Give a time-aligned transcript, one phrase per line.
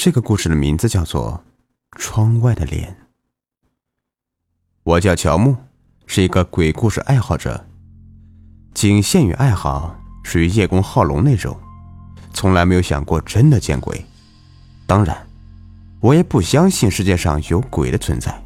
[0.00, 1.42] 这个故事的名字叫做
[1.98, 2.88] 《窗外的脸》。
[4.84, 5.56] 我叫乔木，
[6.06, 7.66] 是一个鬼故事爱好者，
[8.72, 11.58] 仅限于爱好，属于叶公好龙那种，
[12.32, 14.06] 从来没有想过真的见鬼。
[14.86, 15.26] 当然，
[15.98, 18.40] 我也不相信世界上有鬼的存在。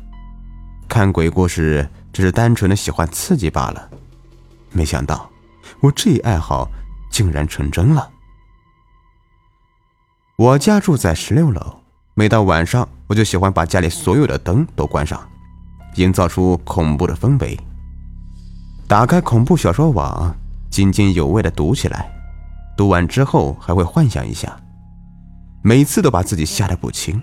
[0.89, 3.91] 看鬼故事只是单纯的喜欢刺激罢了。
[4.71, 5.31] 没想到，
[5.81, 6.67] 我这一爱好
[7.11, 8.11] 竟然成真了。
[10.37, 11.81] 我家住在十六楼，
[12.15, 15.21] 每到晚上，我就喜欢把家里所有的灯都关上，
[15.97, 17.59] 营造出恐怖的氛围。
[18.89, 20.35] 打开恐怖小说网，
[20.71, 22.11] 津津有味的读起来。
[22.75, 24.59] 读完之后还会幻想一下，
[25.63, 27.23] 每次都把自己吓得不轻，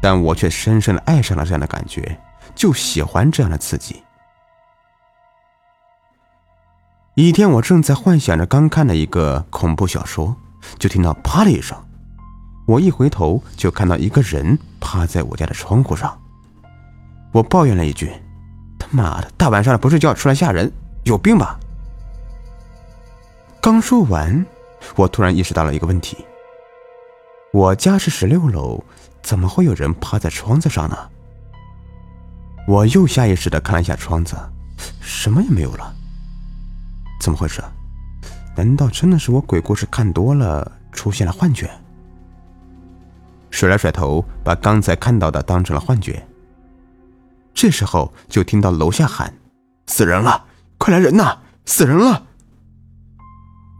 [0.00, 2.16] 但我却深深的爱上了这样的感觉，
[2.54, 4.00] 就喜欢这样的刺激。
[7.14, 10.36] 一天，我正在幻想着刚看的一个恐怖小说，
[10.78, 11.76] 就听到啪的一声。
[12.66, 16.16] 我一回头就看到一个人趴在我家的窗户上，
[17.32, 18.12] 我抱怨了一句
[18.78, 20.70] ：“他妈的，大晚上的不睡觉出来吓人，
[21.04, 21.58] 有病吧？”
[23.60, 24.46] 刚说完，
[24.96, 26.16] 我突然意识到了一个问题：
[27.52, 28.82] 我家是十六楼，
[29.22, 30.96] 怎么会有人趴在窗子上呢？
[32.68, 34.36] 我又下意识的看了一下窗子，
[35.00, 35.94] 什么也没有了。
[37.20, 37.62] 怎么回事？
[38.56, 41.70] 难道真的是我鬼故事看多了，出现了幻觉？
[43.50, 46.26] 甩了甩头，把刚才看到的当成了幻觉。
[47.52, 49.34] 这时候就听到楼下喊
[49.86, 50.44] ：“死人了！
[50.78, 51.38] 快来人呐！
[51.66, 52.26] 死人了！”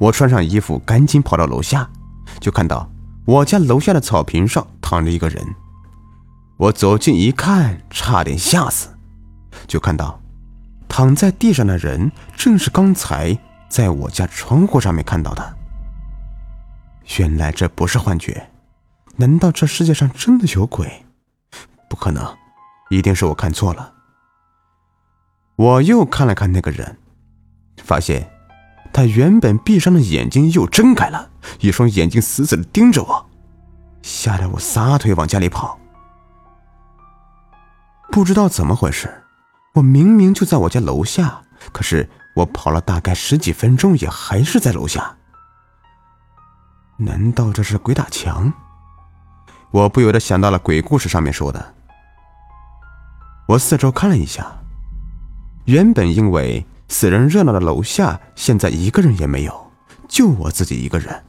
[0.01, 1.89] 我穿上衣服，赶紧跑到楼下，
[2.41, 2.91] 就看到
[3.25, 5.43] 我家楼下的草坪上躺着一个人。
[6.57, 8.89] 我走近一看，差点吓死。
[9.67, 10.21] 就看到
[10.89, 15.57] 躺在地上的人，正是刚才在我家窗户上面看到的。
[17.19, 18.51] 原来这不是幻觉。
[19.21, 21.05] 难道这世界上真的有鬼？
[21.91, 22.39] 不可能，
[22.89, 23.93] 一定是我看错了。
[25.57, 26.97] 我又看了看那个人，
[27.77, 28.33] 发现
[28.95, 31.29] 他原本闭上的眼睛又睁开了，
[31.61, 33.27] 一双眼睛死死的盯着我，
[34.01, 35.79] 吓得我撒腿往家里跑。
[38.11, 39.23] 不知道怎么回事，
[39.75, 41.43] 我明明就在我家楼下，
[41.73, 45.15] 可是我跑了大概十几分钟，也还是在楼下。
[46.97, 48.51] 难道这是鬼打墙？
[49.73, 51.75] 我不由得想到了鬼故事上面说的。
[53.47, 54.47] 我四周看了一下，
[55.65, 59.71] 原本因为死人热闹的楼下，现在一个人也没有，
[60.09, 61.25] 就我自己一个人。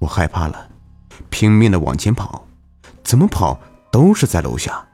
[0.00, 0.68] 我害怕了，
[1.28, 2.46] 拼命的往前跑，
[3.04, 3.60] 怎么跑
[3.92, 4.86] 都是在楼下。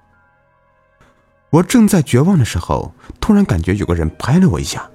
[1.51, 4.91] 我正在绝望的时候，突然感觉有个人拍了我一下：“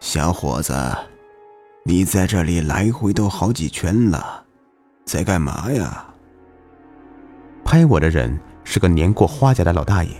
[0.00, 0.74] 小伙子，
[1.84, 4.44] 你在这里来回都好几圈了，
[5.06, 6.06] 在干嘛呀？”
[7.70, 10.10] 拍我的人是个年过花甲的老大爷。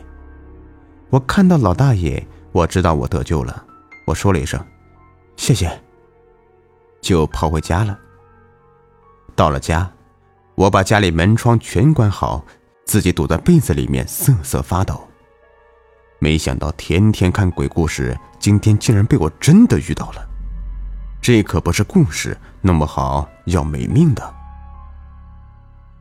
[1.09, 3.67] 我看到老大爷，我知道我得救了。
[4.07, 4.65] 我说了一声
[5.35, 5.69] “谢谢”，
[7.03, 7.99] 就跑回家了。
[9.35, 9.91] 到了家，
[10.55, 12.45] 我把家里门窗全关好，
[12.85, 15.03] 自己躲在被子里面瑟瑟发抖。
[16.21, 20.25] 没想到天天看鬼故事，今天竟然被我真的遇到了。
[21.21, 24.40] 这可不是故事，弄不好要没命的。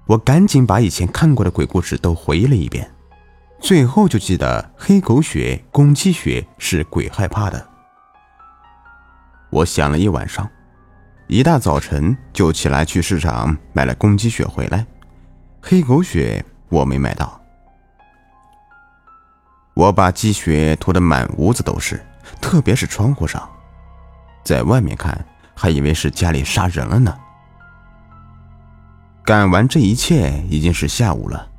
[0.09, 2.90] 我赶紧把以前看过的鬼故事都回忆了一遍，
[3.62, 7.64] 最后就记得黑狗血、公鸡血是鬼害怕的。
[9.52, 10.50] 我想了一晚上，
[11.28, 14.84] 一大早晨就起来去市场买了公鸡血回来，
[15.62, 17.40] 黑狗血我没买到。
[19.75, 22.03] 我把鸡血涂得满屋子都是，
[22.42, 23.48] 特别是窗户上，
[24.44, 27.16] 在外面看还以为是家里杀人了呢。
[29.30, 31.52] 干完这一切已经是下午了，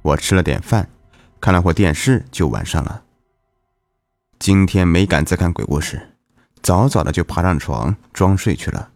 [0.00, 0.88] 我吃了点饭，
[1.38, 3.02] 看了会电视，就晚上了。
[4.38, 6.00] 今天没敢再看鬼故事，
[6.62, 8.88] 早早的就爬上床装睡去了。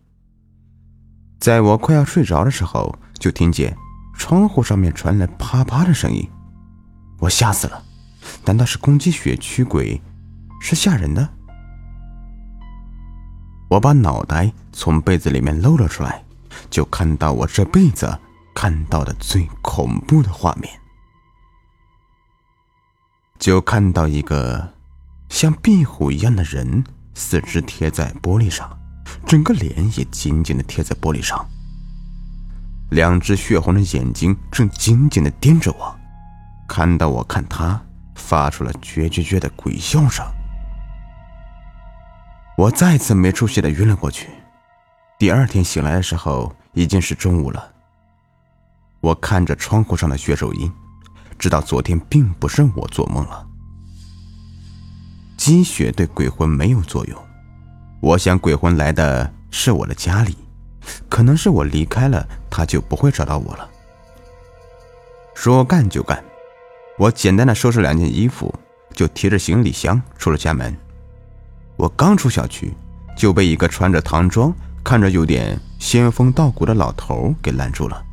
[1.39, 3.77] 在我快要睡着的时候，就听见
[4.15, 6.27] 窗户上面传来啪啪的声音，
[7.19, 7.85] 我吓死了！
[8.47, 10.01] 难道是公鸡血驱鬼？
[10.63, 11.29] 是吓人的？
[13.69, 16.25] 我把脑袋从被子里面露了出来。
[16.71, 18.19] 就看到我这辈子
[18.55, 20.73] 看到的最恐怖的画面，
[23.39, 24.75] 就看到一个
[25.29, 26.85] 像壁虎一样的人，
[27.15, 28.79] 四肢贴在玻璃上，
[29.27, 31.47] 整个脸也紧紧的贴在玻璃上，
[32.91, 35.99] 两只血红的眼睛正紧紧的盯着我，
[36.69, 37.81] 看到我看他，
[38.15, 40.25] 发出了绝绝绝的鬼笑声。
[42.59, 44.29] 我再次没出息的晕了过去。
[45.23, 47.71] 第二天醒来的时候已经是中午了，
[48.99, 50.69] 我看着窗户上的血手印，
[51.39, 53.47] 知道昨天并不是我做梦了。
[55.37, 57.17] 积雪对鬼魂没有作用，
[58.01, 60.37] 我想鬼魂来的是我的家里，
[61.09, 63.71] 可能是我离开了，他就不会找到我了。
[65.37, 66.21] 说干就干，
[66.99, 68.53] 我简单的收拾两件衣服，
[68.93, 70.77] 就提着行李箱出了家门。
[71.77, 72.75] 我刚出小区，
[73.17, 74.53] 就被一个穿着唐装、
[74.85, 78.05] 看着有点仙风道骨的老头给拦住了。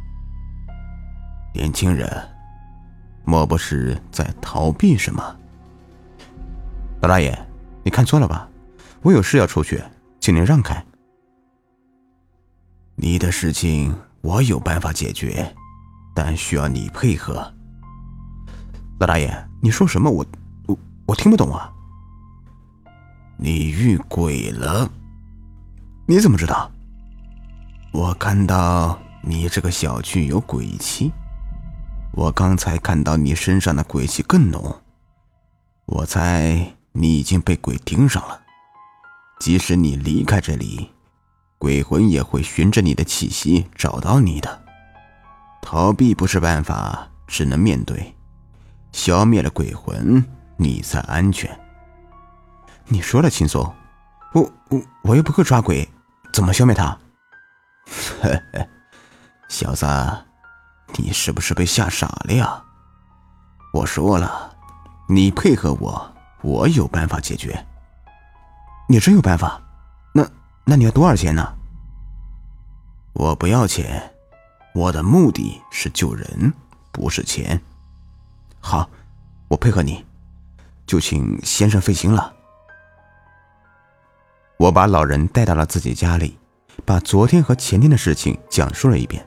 [1.54, 2.08] 年轻人，
[3.26, 5.36] 莫不是在逃避什么？
[7.02, 7.38] 老大爷，
[7.84, 8.48] 你看错了吧？
[9.02, 9.84] 我有事要出去，
[10.20, 10.86] 请您让开。
[12.96, 15.56] 你的事情我有办法解决，
[16.14, 17.54] 但需要你配合。
[19.00, 20.12] 老大爷，你说什么？
[20.12, 20.26] 我
[20.68, 20.78] 我
[21.08, 21.72] 我听不懂啊！
[23.38, 24.92] 你遇鬼了？
[26.10, 26.72] 你怎么知道？
[27.92, 31.12] 我看到你这个小区有鬼气，
[32.14, 34.76] 我刚才看到你身上的鬼气更浓，
[35.86, 38.42] 我猜你已经被鬼盯上了。
[39.40, 40.90] 即使你离开这里，
[41.60, 44.64] 鬼魂也会循着你的气息找到你的。
[45.62, 48.16] 逃避不是办法，只能面对。
[48.92, 50.26] 消灭了鬼魂，
[50.58, 51.56] 你才安全。
[52.88, 53.72] 你说的轻松，
[54.34, 55.88] 我我我又不会抓鬼，
[56.32, 56.98] 怎么消灭他？
[58.22, 58.70] 嘿嘿，
[59.48, 59.86] 小子，
[60.96, 62.64] 你是不是被吓傻了呀？
[63.74, 64.56] 我说了，
[65.08, 67.66] 你配合我，我有办法解决。
[68.88, 69.62] 你真有办法？
[70.14, 70.28] 那
[70.66, 71.56] 那你要多少钱呢？
[73.14, 74.14] 我不要钱，
[74.74, 76.54] 我的目的是救人，
[76.92, 77.62] 不是钱。
[78.60, 78.90] 好，
[79.48, 80.06] 我配合你，
[80.86, 82.34] 就请先生费心了。
[84.60, 86.38] 我把老人带到了自己家里，
[86.84, 89.26] 把昨天和前天的事情讲述了一遍。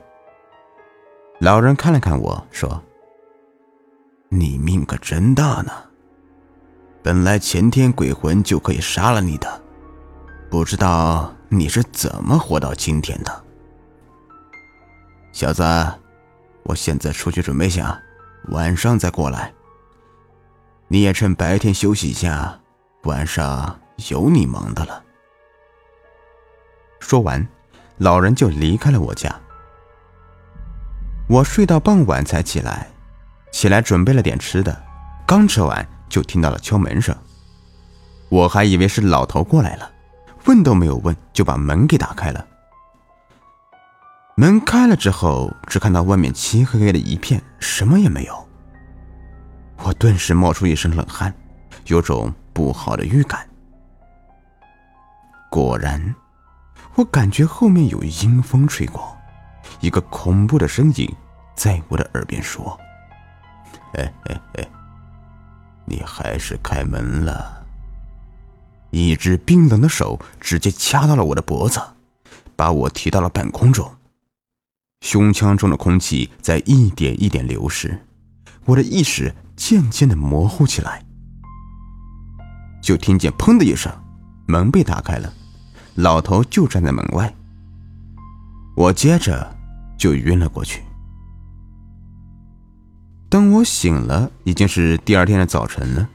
[1.39, 2.83] 老人看了看我说
[4.29, 5.71] ：“你命可真大呢，
[7.01, 9.59] 本来前天鬼魂就可以杀了你的，
[10.51, 13.43] 不知道你是怎么活到今天的。
[15.31, 15.63] 小子，
[16.61, 17.99] 我现在出去准备下，
[18.49, 19.51] 晚上再过来。
[20.87, 22.59] 你也趁白天休息一下，
[23.05, 23.79] 晚上
[24.11, 25.03] 有你忙的了。”
[27.03, 27.45] 说完，
[27.97, 29.29] 老人就离开了我家。
[31.27, 32.87] 我睡到傍晚才起来，
[33.51, 34.81] 起来准备了点吃的，
[35.27, 37.13] 刚吃完就听到了敲门声。
[38.29, 39.91] 我还以为是老头过来了，
[40.45, 42.47] 问都没有问就把门给打开了。
[44.35, 48.47] 门开了之后，只看到外面漆黑黑的一片，什么也没有。
[49.83, 51.33] 我顿时冒出一身冷汗，
[51.87, 53.45] 有种不好的预感。
[55.51, 56.15] 果然。
[56.95, 59.17] 我感觉后面有阴风吹过，
[59.79, 61.09] 一个恐怖的声音
[61.55, 62.79] 在我的耳边说
[63.93, 64.67] ：“嘿嘿嘿，
[65.85, 67.65] 你还是开门了。”
[68.91, 71.81] 一只冰冷的手直接掐到了我的脖子，
[72.55, 73.91] 把我提到了半空中。
[75.01, 78.05] 胸腔中的空气在一点一点流失，
[78.65, 81.03] 我的意识渐渐的模糊起来。
[82.83, 83.91] 就听见“砰”的一声，
[84.45, 85.33] 门被打开了。
[85.95, 87.31] 老头就站在门外，
[88.75, 89.55] 我接着
[89.95, 90.81] 就晕了过去。
[93.29, 96.09] 等我醒了，已经是第二天的早晨了。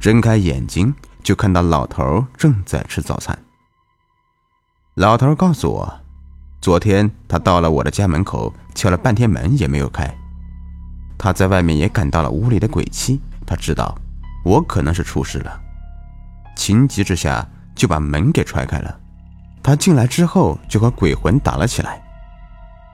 [0.00, 3.36] 睁开眼睛，就看到老头正在吃早餐。
[4.94, 6.00] 老头告诉我，
[6.60, 10.08] 昨天他到了我的家门口，敲了半天门也没有开。
[11.18, 13.96] 他在外面也感到了屋里的鬼气，他知道
[14.44, 15.60] 我可能是出事了，
[16.54, 17.44] 情急之下。
[17.82, 18.96] 就把门给踹开了，
[19.60, 22.00] 他进来之后就和鬼魂打了起来。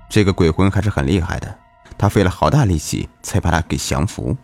[0.08, 1.58] 这个鬼魂还是很厉害的，
[1.98, 4.34] 他费了好大力气才把他给降服。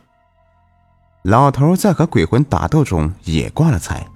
[1.22, 4.06] 老头在和鬼魂打斗中也挂了彩。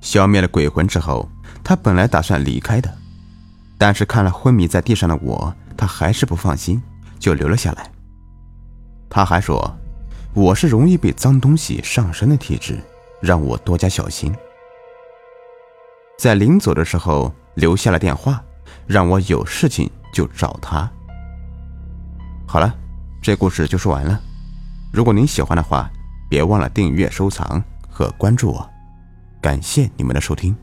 [0.00, 1.28] 消灭了鬼魂之后，
[1.62, 2.92] 他本来打算离开的，
[3.78, 6.82] 但是看了昏迷在地上的我，他还是不放心，
[7.20, 7.88] 就留了下来。
[9.08, 9.72] 他还说
[10.34, 12.80] 我是容易被脏东西上身的体质，
[13.20, 14.34] 让我多加小心。
[16.16, 18.42] 在临走的时候留下了电话，
[18.86, 20.90] 让我有事情就找他。
[22.46, 22.74] 好了，
[23.20, 24.20] 这故事就说完了。
[24.92, 25.90] 如果您喜欢的话，
[26.28, 28.70] 别忘了订阅、收藏和关注我。
[29.42, 30.56] 感谢你们的收听。